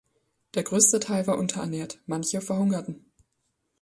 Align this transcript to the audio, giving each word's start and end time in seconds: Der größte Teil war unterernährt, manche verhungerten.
Der 0.55 0.63
größte 0.63 0.99
Teil 0.99 1.27
war 1.27 1.37
unterernährt, 1.37 1.99
manche 2.07 2.41
verhungerten. 2.41 3.05